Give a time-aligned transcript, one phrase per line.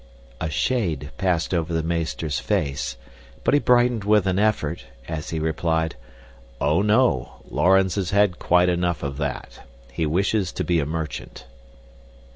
[0.39, 2.97] A shade passed over the meester's face,
[3.43, 5.95] but he brightened with an effort as he replied,
[6.59, 9.59] "Oh, no, Laurens has had quite enough of that.
[9.91, 11.45] He wishes to be a merchant."